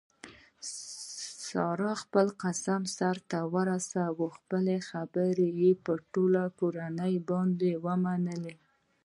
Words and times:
سارې 1.49 1.91
خپل 2.03 2.27
قسم 2.43 2.81
سرته 2.97 3.39
ورسولو 3.55 4.25
خپله 4.37 4.75
خبره 4.89 5.45
یې 5.61 5.71
په 5.85 5.93
ټوله 6.13 6.43
کورنۍ 6.59 7.15
باندې 7.29 7.71
ومنله. 7.85 8.53